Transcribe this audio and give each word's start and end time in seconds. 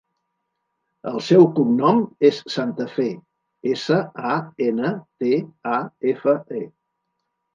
El 1.09 1.19
seu 1.25 1.43
cognom 1.57 1.99
és 2.29 2.39
Santafe: 2.53 3.05
essa, 3.73 3.99
a, 4.31 4.39
ena, 4.69 4.93
te, 5.25 5.31
a, 5.75 5.77
efa, 6.13 6.35
e. 6.61 6.65